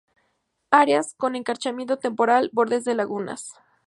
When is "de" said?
2.85-2.95